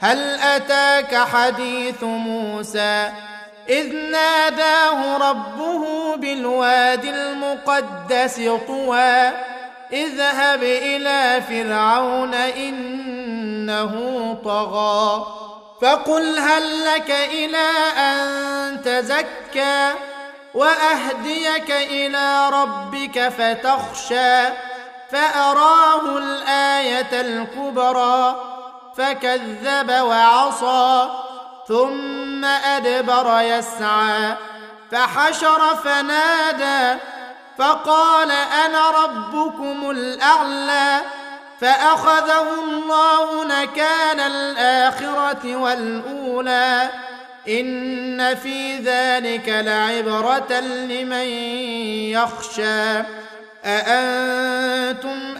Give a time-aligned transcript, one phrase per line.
[0.00, 3.10] هل أتاك حديث موسى؟
[3.68, 9.30] إذ ناداه ربه بالوادي المقدس طوى
[9.92, 13.94] اذهب إلى فرعون إنه
[14.44, 15.26] طغى
[15.82, 19.92] فقل هل لك إلى أن تزكى؟
[20.54, 24.42] وأهديك إلى ربك فتخشى
[25.10, 28.59] فأراه الآية الكبرى.
[28.96, 31.08] فكذب وعصى
[31.68, 34.34] ثم أدبر يسعى.
[34.92, 37.00] فحشر فنادى
[37.58, 41.00] فقال أنا ربكم الأعلى.
[41.60, 46.88] فأخذه الله نكال الآخرة والأولى.
[47.48, 51.26] إن في ذلك لعبرة لمن
[52.10, 53.02] يخشى.
[53.64, 54.69] اانتم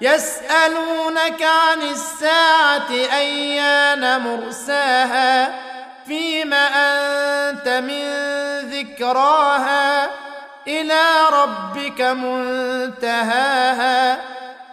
[0.00, 5.54] يسألونك عن الساعة أيان مرساها؟
[6.06, 8.04] فيم أنت من
[8.60, 10.10] ذكراها؟
[10.68, 13.38] إلى ربك منتهاها.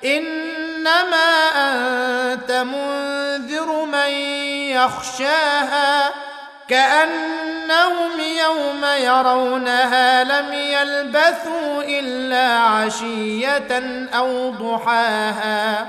[0.05, 4.09] إنما أنت منذر من
[4.69, 6.11] يخشاها.
[6.67, 15.87] كأنهم يوم يرونها لم يلبثوا إلا عشية أو ضحاها